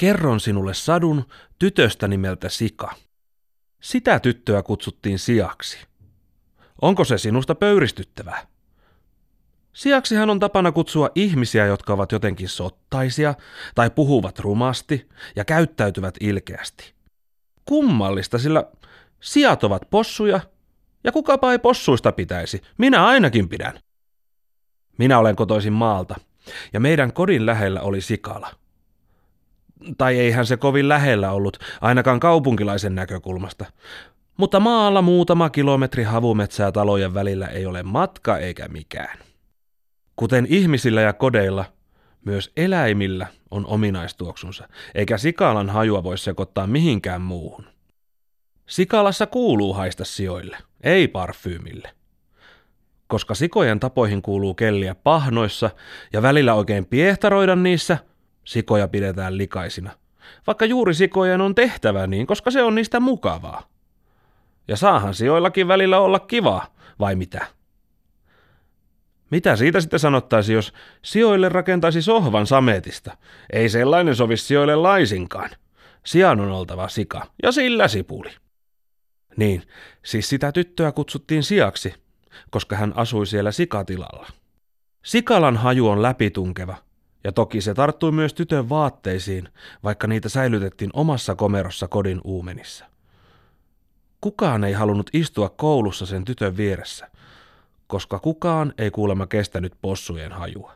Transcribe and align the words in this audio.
Kerron 0.00 0.40
sinulle 0.40 0.74
sadun 0.74 1.24
tytöstä 1.58 2.08
nimeltä 2.08 2.48
Sika. 2.48 2.94
Sitä 3.80 4.20
tyttöä 4.20 4.62
kutsuttiin 4.62 5.18
siaksi. 5.18 5.78
Onko 6.82 7.04
se 7.04 7.18
sinusta 7.18 7.54
pöyristyttävää? 7.54 8.46
Siaksihan 9.72 10.30
on 10.30 10.40
tapana 10.40 10.72
kutsua 10.72 11.10
ihmisiä, 11.14 11.66
jotka 11.66 11.92
ovat 11.92 12.12
jotenkin 12.12 12.48
sottaisia 12.48 13.34
tai 13.74 13.90
puhuvat 13.90 14.38
rumasti 14.38 15.08
ja 15.36 15.44
käyttäytyvät 15.44 16.14
ilkeästi. 16.20 16.94
Kummallista, 17.64 18.38
sillä 18.38 18.64
sijat 19.20 19.64
ovat 19.64 19.82
possuja 19.90 20.40
ja 21.04 21.12
kukapa 21.12 21.52
ei 21.52 21.58
possuista 21.58 22.12
pitäisi. 22.12 22.62
Minä 22.78 23.06
ainakin 23.06 23.48
pidän. 23.48 23.80
Minä 24.98 25.18
olen 25.18 25.36
kotoisin 25.36 25.72
maalta 25.72 26.20
ja 26.72 26.80
meidän 26.80 27.12
kodin 27.12 27.46
lähellä 27.46 27.80
oli 27.80 28.00
sikala. 28.00 28.59
Tai 29.98 30.18
eihän 30.18 30.46
se 30.46 30.56
kovin 30.56 30.88
lähellä 30.88 31.32
ollut, 31.32 31.58
ainakaan 31.80 32.20
kaupunkilaisen 32.20 32.94
näkökulmasta. 32.94 33.64
Mutta 34.36 34.60
maalla 34.60 35.02
muutama 35.02 35.50
kilometri 35.50 36.02
havumetsää 36.02 36.72
talojen 36.72 37.14
välillä 37.14 37.46
ei 37.46 37.66
ole 37.66 37.82
matka 37.82 38.38
eikä 38.38 38.68
mikään. 38.68 39.18
Kuten 40.16 40.46
ihmisillä 40.50 41.00
ja 41.00 41.12
kodeilla, 41.12 41.64
myös 42.24 42.52
eläimillä 42.56 43.26
on 43.50 43.66
ominaistuoksunsa, 43.66 44.68
eikä 44.94 45.18
sikalan 45.18 45.70
hajua 45.70 46.02
voi 46.02 46.18
sekoittaa 46.18 46.66
mihinkään 46.66 47.20
muuhun. 47.20 47.64
Sikalassa 48.66 49.26
kuuluu 49.26 49.72
haista 49.72 50.04
sijoille, 50.04 50.56
ei 50.82 51.08
parfyymille. 51.08 51.90
Koska 53.06 53.34
sikojen 53.34 53.80
tapoihin 53.80 54.22
kuuluu 54.22 54.54
kelliä 54.54 54.94
pahnoissa 54.94 55.70
ja 56.12 56.22
välillä 56.22 56.54
oikein 56.54 56.86
piehtaroida 56.86 57.56
niissä, 57.56 57.98
sikoja 58.50 58.88
pidetään 58.88 59.38
likaisina. 59.38 59.90
Vaikka 60.46 60.64
juuri 60.64 60.94
sikojen 60.94 61.40
on 61.40 61.54
tehtävä 61.54 62.06
niin, 62.06 62.26
koska 62.26 62.50
se 62.50 62.62
on 62.62 62.74
niistä 62.74 63.00
mukavaa. 63.00 63.62
Ja 64.68 64.76
saahan 64.76 65.14
sijoillakin 65.14 65.68
välillä 65.68 66.00
olla 66.00 66.18
kivaa, 66.18 66.74
vai 67.00 67.16
mitä? 67.16 67.46
Mitä 69.30 69.56
siitä 69.56 69.80
sitten 69.80 70.00
sanottaisi, 70.00 70.52
jos 70.52 70.72
sijoille 71.02 71.48
rakentaisi 71.48 72.02
sohvan 72.02 72.46
sametista? 72.46 73.16
Ei 73.52 73.68
sellainen 73.68 74.16
sovi 74.16 74.36
sijoille 74.36 74.76
laisinkaan. 74.76 75.50
Sian 76.06 76.40
on 76.40 76.50
oltava 76.50 76.88
sika, 76.88 77.26
ja 77.42 77.52
sillä 77.52 77.88
sipuli. 77.88 78.30
Niin, 79.36 79.62
siis 80.04 80.28
sitä 80.28 80.52
tyttöä 80.52 80.92
kutsuttiin 80.92 81.42
siaksi, 81.42 81.94
koska 82.50 82.76
hän 82.76 82.92
asui 82.96 83.26
siellä 83.26 83.52
sikatilalla. 83.52 84.26
Sikalan 85.04 85.56
haju 85.56 85.88
on 85.88 86.02
läpitunkeva, 86.02 86.76
ja 87.24 87.32
toki 87.32 87.60
se 87.60 87.74
tarttui 87.74 88.12
myös 88.12 88.34
tytön 88.34 88.68
vaatteisiin, 88.68 89.48
vaikka 89.84 90.06
niitä 90.06 90.28
säilytettiin 90.28 90.90
omassa 90.92 91.34
komerossa 91.34 91.88
kodin 91.88 92.20
uumenissa. 92.24 92.84
Kukaan 94.20 94.64
ei 94.64 94.72
halunnut 94.72 95.10
istua 95.12 95.48
koulussa 95.48 96.06
sen 96.06 96.24
tytön 96.24 96.56
vieressä, 96.56 97.10
koska 97.86 98.18
kukaan 98.18 98.74
ei 98.78 98.90
kuulemma 98.90 99.26
kestänyt 99.26 99.72
possujen 99.82 100.32
hajua. 100.32 100.72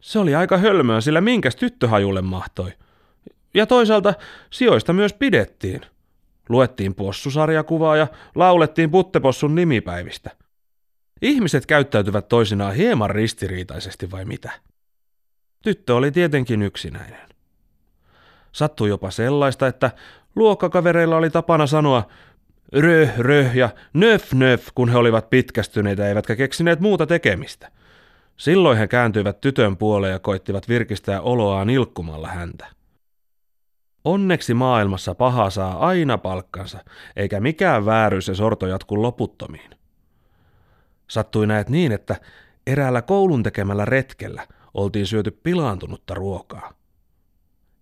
Se 0.00 0.18
oli 0.18 0.34
aika 0.34 0.58
hölmöä, 0.58 1.00
sillä 1.00 1.20
minkäs 1.20 1.56
tyttöhajulle 1.56 2.22
mahtoi. 2.22 2.72
Ja 3.54 3.66
toisaalta 3.66 4.14
sijoista 4.50 4.92
myös 4.92 5.12
pidettiin. 5.12 5.80
Luettiin 6.48 6.94
possusarjakuvaa 6.94 7.96
ja 7.96 8.06
laulettiin 8.34 8.90
puttepossun 8.90 9.54
nimipäivistä. 9.54 10.30
Ihmiset 11.22 11.66
käyttäytyvät 11.66 12.28
toisinaan 12.28 12.74
hieman 12.74 13.10
ristiriitaisesti 13.10 14.10
vai 14.10 14.24
mitä? 14.24 14.50
Tyttö 15.64 15.94
oli 15.94 16.10
tietenkin 16.10 16.62
yksinäinen. 16.62 17.28
Sattui 18.52 18.88
jopa 18.88 19.10
sellaista, 19.10 19.66
että 19.66 19.90
luokkakavereilla 20.36 21.16
oli 21.16 21.30
tapana 21.30 21.66
sanoa 21.66 22.06
röh, 22.72 23.18
röh 23.18 23.56
ja 23.56 23.68
nöf, 23.94 24.32
nöf, 24.32 24.68
kun 24.74 24.88
he 24.88 24.98
olivat 24.98 25.30
pitkästyneitä 25.30 26.08
eivätkä 26.08 26.36
keksineet 26.36 26.80
muuta 26.80 27.06
tekemistä. 27.06 27.70
Silloin 28.36 28.78
he 28.78 28.86
kääntyivät 28.86 29.40
tytön 29.40 29.76
puoleen 29.76 30.12
ja 30.12 30.18
koittivat 30.18 30.68
virkistää 30.68 31.20
oloaan 31.20 31.70
ilkkumalla 31.70 32.28
häntä. 32.28 32.66
Onneksi 34.04 34.54
maailmassa 34.54 35.14
paha 35.14 35.50
saa 35.50 35.86
aina 35.86 36.18
palkkansa, 36.18 36.78
eikä 37.16 37.40
mikään 37.40 37.86
vääryys 37.86 38.28
ja 38.28 38.34
sorto 38.34 38.66
jatku 38.66 39.02
loputtomiin. 39.02 39.70
Sattui 41.08 41.46
näet 41.46 41.68
niin, 41.68 41.92
että 41.92 42.16
eräällä 42.66 43.02
koulun 43.02 43.42
tekemällä 43.42 43.84
retkellä 43.84 44.46
oltiin 44.74 45.06
syöty 45.06 45.30
pilaantunutta 45.30 46.14
ruokaa. 46.14 46.72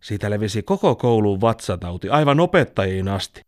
Siitä 0.01 0.31
levisi 0.31 0.63
koko 0.63 0.95
kouluun 0.95 1.41
vatsatauti 1.41 2.09
aivan 2.09 2.41
opettajiin 2.41 3.09
asti. 3.09 3.41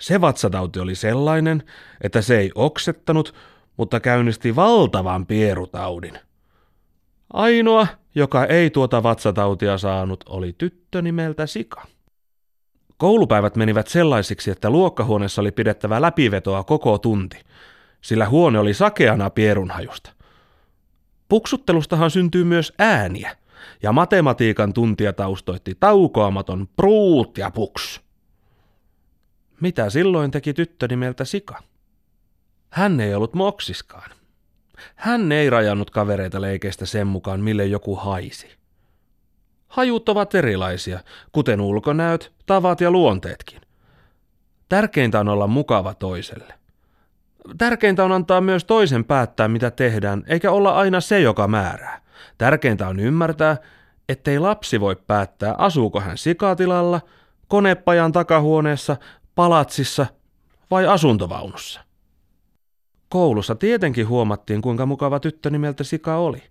Se 0.00 0.20
vatsatauti 0.20 0.80
oli 0.80 0.94
sellainen, 0.94 1.62
että 2.00 2.22
se 2.22 2.38
ei 2.38 2.50
oksettanut, 2.54 3.34
mutta 3.76 4.00
käynnisti 4.00 4.56
valtavan 4.56 5.26
pierutaudin. 5.26 6.18
Ainoa, 7.32 7.86
joka 8.14 8.44
ei 8.44 8.70
tuota 8.70 9.02
vatsatautia 9.02 9.78
saanut, 9.78 10.24
oli 10.28 10.54
tyttö 10.58 11.02
nimeltä 11.02 11.46
Sika. 11.46 11.86
Koulupäivät 12.96 13.56
menivät 13.56 13.88
sellaisiksi, 13.88 14.50
että 14.50 14.70
luokkahuoneessa 14.70 15.40
oli 15.40 15.52
pidettävä 15.52 16.00
läpivetoa 16.00 16.64
koko 16.64 16.98
tunti, 16.98 17.40
sillä 18.00 18.28
huone 18.28 18.58
oli 18.58 18.74
sakeana 18.74 19.30
pierunhajusta. 19.30 20.12
Puksuttelustahan 21.30 22.10
syntyy 22.10 22.44
myös 22.44 22.72
ääniä, 22.78 23.36
ja 23.82 23.92
matematiikan 23.92 24.72
tuntija 24.72 25.12
taustoitti 25.12 25.76
taukoamaton 25.80 26.68
pruut 26.76 27.38
ja 27.38 27.50
puks. 27.50 28.00
Mitä 29.60 29.90
silloin 29.90 30.30
teki 30.30 30.54
tyttö 30.54 30.88
nimeltä 30.88 31.24
Sika? 31.24 31.62
Hän 32.70 33.00
ei 33.00 33.14
ollut 33.14 33.34
moksiskaan. 33.34 34.10
Hän 34.94 35.32
ei 35.32 35.50
rajannut 35.50 35.90
kavereita 35.90 36.40
leikeistä 36.40 36.86
sen 36.86 37.06
mukaan, 37.06 37.40
mille 37.40 37.66
joku 37.66 37.96
haisi. 37.96 38.48
Hajut 39.68 40.08
ovat 40.08 40.34
erilaisia, 40.34 41.00
kuten 41.32 41.60
ulkonäöt, 41.60 42.32
tavat 42.46 42.80
ja 42.80 42.90
luonteetkin. 42.90 43.60
Tärkeintä 44.68 45.20
on 45.20 45.28
olla 45.28 45.46
mukava 45.46 45.94
toiselle. 45.94 46.59
Tärkeintä 47.58 48.04
on 48.04 48.12
antaa 48.12 48.40
myös 48.40 48.64
toisen 48.64 49.04
päättää, 49.04 49.48
mitä 49.48 49.70
tehdään, 49.70 50.24
eikä 50.26 50.50
olla 50.50 50.70
aina 50.70 51.00
se, 51.00 51.20
joka 51.20 51.48
määrää. 51.48 52.00
Tärkeintä 52.38 52.88
on 52.88 53.00
ymmärtää, 53.00 53.56
ettei 54.08 54.38
lapsi 54.38 54.80
voi 54.80 54.96
päättää, 54.96 55.54
asuuko 55.58 56.00
hän 56.00 56.18
sikatilalla, 56.18 57.00
konepajan 57.48 58.12
takahuoneessa, 58.12 58.96
palatsissa 59.34 60.06
vai 60.70 60.86
asuntovaunussa. 60.86 61.80
Koulussa 63.08 63.54
tietenkin 63.54 64.08
huomattiin, 64.08 64.62
kuinka 64.62 64.86
mukava 64.86 65.20
tyttö 65.20 65.50
nimeltä 65.50 65.84
Sika 65.84 66.16
oli. 66.16 66.42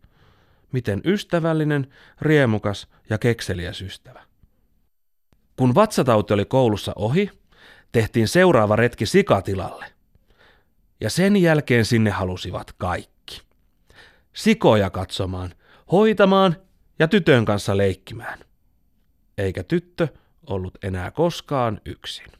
Miten 0.71 1.01
ystävällinen, 1.05 1.87
riemukas 2.21 2.87
ja 3.09 3.17
kekseliäs 3.17 3.81
ystävä. 3.81 4.21
Kun 5.55 5.75
vatsatauti 5.75 6.33
oli 6.33 6.45
koulussa 6.45 6.93
ohi, 6.95 7.31
tehtiin 7.91 8.27
seuraava 8.27 8.75
retki 8.75 9.05
sikatilalle. 9.05 9.85
Ja 11.01 11.09
sen 11.09 11.37
jälkeen 11.37 11.85
sinne 11.85 12.09
halusivat 12.09 12.71
kaikki. 12.77 13.41
Sikoja 14.33 14.89
katsomaan, 14.89 15.53
hoitamaan 15.91 16.55
ja 16.99 17.07
tytön 17.07 17.45
kanssa 17.45 17.77
leikkimään. 17.77 18.39
Eikä 19.37 19.63
tyttö 19.63 20.07
ollut 20.47 20.77
enää 20.83 21.11
koskaan 21.11 21.81
yksin. 21.85 22.38